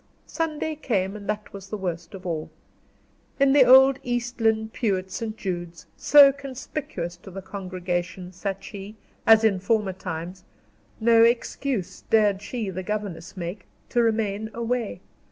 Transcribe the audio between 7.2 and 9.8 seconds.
the congregation, sat she, as in